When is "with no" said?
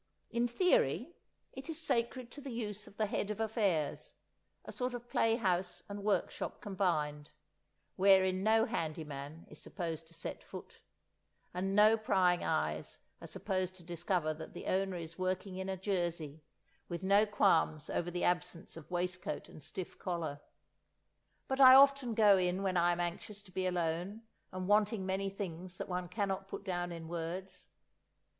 16.89-17.27